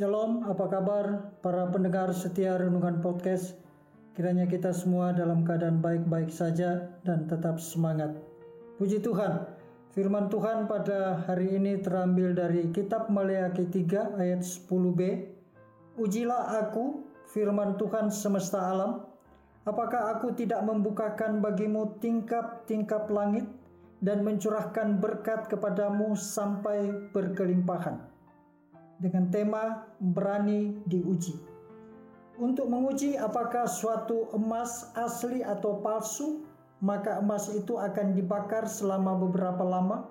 [0.00, 3.52] Shalom, apa kabar para pendengar setia Renungan Podcast?
[4.16, 8.16] Kiranya kita semua dalam keadaan baik-baik saja dan tetap semangat.
[8.80, 9.44] Puji Tuhan,
[9.92, 15.00] firman Tuhan pada hari ini terambil dari kitab Maleakhi 3 ayat 10b.
[16.00, 19.04] Ujilah aku, firman Tuhan semesta alam,
[19.68, 23.44] apakah aku tidak membukakan bagimu tingkap-tingkap langit
[24.00, 28.09] dan mencurahkan berkat kepadamu sampai berkelimpahan
[29.00, 31.34] dengan tema berani diuji.
[32.40, 36.44] Untuk menguji apakah suatu emas asli atau palsu,
[36.80, 40.08] maka emas itu akan dibakar selama beberapa lama.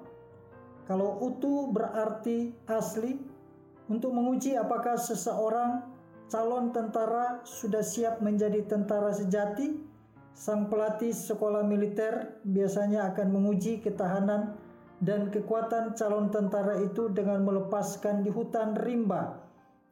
[0.86, 3.18] Kalau utuh berarti asli.
[3.90, 5.82] Untuk menguji apakah seseorang
[6.30, 9.82] calon tentara sudah siap menjadi tentara sejati,
[10.38, 14.54] sang pelatih sekolah militer biasanya akan menguji ketahanan
[15.00, 19.40] dan kekuatan calon tentara itu dengan melepaskan di hutan rimba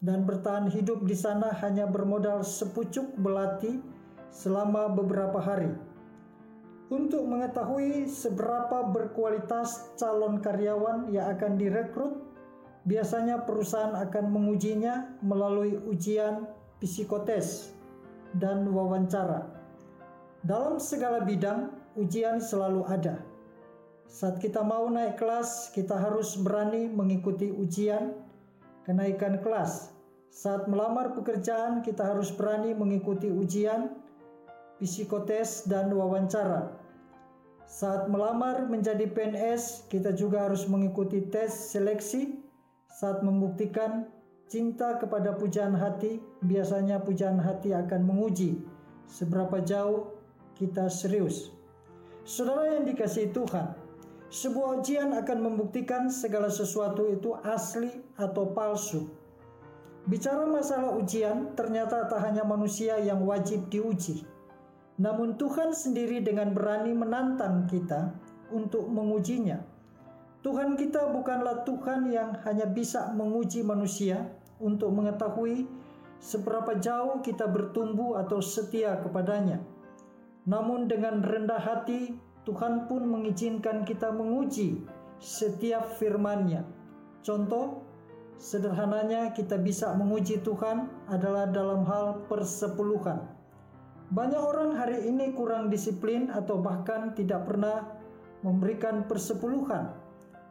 [0.04, 3.80] dan bertahan hidup di sana hanya bermodal sepucuk belati
[4.30, 5.72] selama beberapa hari.
[6.88, 12.24] Untuk mengetahui seberapa berkualitas calon karyawan yang akan direkrut,
[12.88, 16.48] biasanya perusahaan akan mengujinya melalui ujian
[16.80, 17.76] psikotes
[18.40, 19.52] dan wawancara.
[20.48, 23.20] Dalam segala bidang, ujian selalu ada
[24.08, 28.16] saat kita mau naik kelas, kita harus berani mengikuti ujian
[28.88, 29.92] kenaikan kelas.
[30.32, 34.00] Saat melamar pekerjaan, kita harus berani mengikuti ujian
[34.80, 36.72] psikotes dan wawancara.
[37.68, 42.40] Saat melamar menjadi PNS, kita juga harus mengikuti tes seleksi.
[42.88, 44.08] Saat membuktikan
[44.48, 48.64] cinta kepada pujaan hati, biasanya pujaan hati akan menguji
[49.04, 50.16] seberapa jauh
[50.56, 51.52] kita serius.
[52.24, 53.87] Saudara yang dikasihi Tuhan,
[54.28, 59.08] sebuah ujian akan membuktikan segala sesuatu itu asli atau palsu.
[60.08, 64.24] Bicara masalah ujian, ternyata tak hanya manusia yang wajib diuji,
[64.98, 68.16] namun Tuhan sendiri dengan berani menantang kita
[68.50, 69.62] untuk mengujinya.
[70.42, 74.26] Tuhan kita bukanlah Tuhan yang hanya bisa menguji manusia
[74.64, 75.68] untuk mengetahui
[76.18, 79.62] seberapa jauh kita bertumbuh atau setia kepadanya.
[80.48, 82.16] Namun dengan rendah hati
[82.48, 84.80] Tuhan pun mengizinkan kita menguji
[85.20, 86.64] setiap firman-Nya.
[87.20, 87.84] Contoh
[88.40, 93.20] sederhananya kita bisa menguji Tuhan adalah dalam hal persepuluhan.
[94.16, 98.00] Banyak orang hari ini kurang disiplin atau bahkan tidak pernah
[98.48, 99.92] memberikan persepuluhan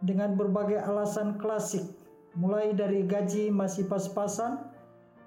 [0.04, 1.88] dengan berbagai alasan klasik,
[2.36, 4.60] mulai dari gaji masih pas-pasan,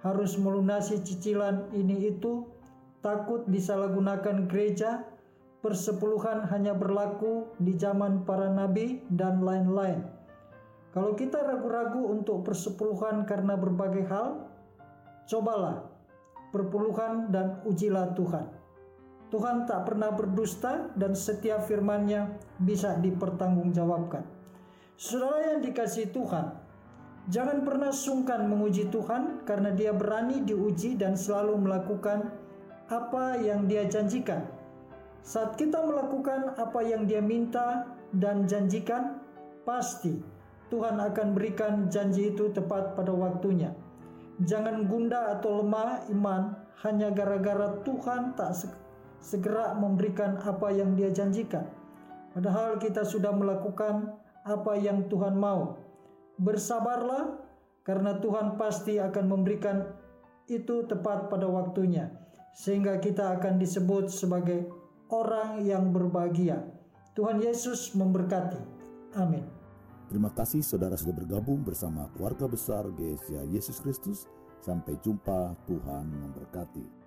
[0.05, 2.45] harus melunasi cicilan ini itu,
[3.01, 5.01] takut disalahgunakan gereja,
[5.59, 10.07] persepuluhan hanya berlaku di zaman para nabi dan lain-lain.
[10.89, 14.49] Kalau kita ragu-ragu untuk persepuluhan karena berbagai hal,
[15.29, 15.85] cobalah
[16.49, 18.45] perpuluhan dan ujilah Tuhan.
[19.29, 24.25] Tuhan tak pernah berdusta dan setiap firman-Nya bisa dipertanggungjawabkan.
[24.97, 26.57] Saudara yang dikasih Tuhan,
[27.29, 32.33] jangan pernah sungkan menguji Tuhan karena Dia berani diuji dan selalu melakukan
[32.89, 34.58] apa yang Dia janjikan.
[35.21, 37.85] Saat kita melakukan apa yang Dia minta
[38.15, 39.21] dan janjikan,
[39.67, 40.17] pasti
[40.69, 43.73] Tuhan akan berikan janji itu tepat pada waktunya.
[44.39, 48.55] Jangan gundah atau lemah iman hanya gara-gara Tuhan tak
[49.19, 51.67] segera memberikan apa yang Dia janjikan.
[52.31, 54.15] Padahal kita sudah melakukan
[54.47, 55.75] apa yang Tuhan mau.
[56.39, 57.35] Bersabarlah,
[57.83, 59.91] karena Tuhan pasti akan memberikan
[60.47, 62.07] itu tepat pada waktunya,
[62.55, 64.78] sehingga kita akan disebut sebagai
[65.09, 66.61] orang yang berbahagia.
[67.17, 68.61] Tuhan Yesus memberkati.
[69.17, 69.43] Amin.
[70.09, 74.25] Terima kasih saudara sudah bergabung bersama keluarga besar GSA Yesus Kristus.
[74.59, 76.98] Sampai jumpa, Tuhan memberkati.